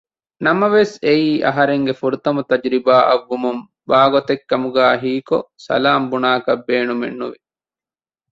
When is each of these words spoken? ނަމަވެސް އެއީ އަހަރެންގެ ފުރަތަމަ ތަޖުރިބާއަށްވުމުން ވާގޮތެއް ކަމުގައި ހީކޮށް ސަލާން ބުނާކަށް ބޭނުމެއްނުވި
ނަމަވެސް 0.45 0.95
އެއީ 1.05 1.29
އަހަރެންގެ 1.45 1.93
ފުރަތަމަ 1.99 2.41
ތަޖުރިބާއަށްވުމުން 2.49 3.61
ވާގޮތެއް 3.91 4.43
ކަމުގައި 4.49 4.97
ހީކޮށް 5.03 5.47
ސަލާން 5.65 6.05
ބުނާކަށް 6.11 6.63
ބޭނުމެއްނުވި 6.67 7.39